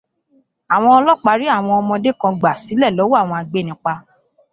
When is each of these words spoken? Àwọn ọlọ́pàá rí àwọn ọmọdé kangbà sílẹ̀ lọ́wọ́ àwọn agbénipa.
Àwọn 0.73 0.91
ọlọ́pàá 0.99 1.37
rí 1.39 1.47
àwọn 1.57 1.77
ọmọdé 1.81 2.09
kangbà 2.21 2.51
sílẹ̀ 2.63 2.95
lọ́wọ́ 2.97 3.19
àwọn 3.21 3.37
agbénipa. 3.41 3.93